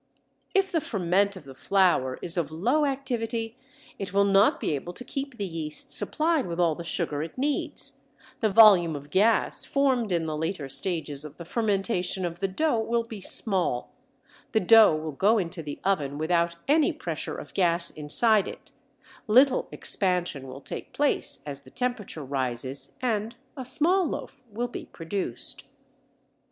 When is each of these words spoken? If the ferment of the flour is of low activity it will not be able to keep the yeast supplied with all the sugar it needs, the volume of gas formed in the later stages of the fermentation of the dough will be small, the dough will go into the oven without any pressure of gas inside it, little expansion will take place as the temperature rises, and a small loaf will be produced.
If 0.55 0.71
the 0.71 0.81
ferment 0.81 1.35
of 1.35 1.43
the 1.43 1.53
flour 1.53 2.17
is 2.23 2.35
of 2.35 2.51
low 2.51 2.85
activity 2.87 3.55
it 3.99 4.11
will 4.11 4.25
not 4.25 4.59
be 4.59 4.73
able 4.73 4.93
to 4.93 5.03
keep 5.05 5.35
the 5.35 5.45
yeast 5.45 5.91
supplied 5.91 6.47
with 6.47 6.59
all 6.59 6.73
the 6.73 6.83
sugar 6.83 7.21
it 7.21 7.37
needs, 7.37 7.99
the 8.39 8.49
volume 8.49 8.95
of 8.95 9.11
gas 9.11 9.63
formed 9.63 10.11
in 10.11 10.25
the 10.25 10.35
later 10.35 10.67
stages 10.69 11.23
of 11.23 11.37
the 11.37 11.45
fermentation 11.45 12.25
of 12.25 12.39
the 12.39 12.47
dough 12.47 12.79
will 12.79 13.03
be 13.03 13.21
small, 13.21 13.93
the 14.53 14.59
dough 14.59 14.95
will 14.95 15.11
go 15.11 15.37
into 15.37 15.61
the 15.61 15.79
oven 15.83 16.17
without 16.17 16.55
any 16.67 16.91
pressure 16.91 17.37
of 17.37 17.53
gas 17.53 17.91
inside 17.91 18.47
it, 18.47 18.71
little 19.27 19.67
expansion 19.71 20.47
will 20.47 20.61
take 20.61 20.93
place 20.93 21.43
as 21.45 21.59
the 21.59 21.69
temperature 21.69 22.25
rises, 22.25 22.97
and 23.03 23.35
a 23.55 23.63
small 23.63 24.07
loaf 24.07 24.41
will 24.51 24.67
be 24.67 24.85
produced. 24.87 25.65